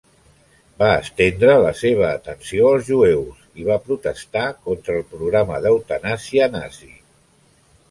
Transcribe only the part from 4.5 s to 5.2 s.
contra el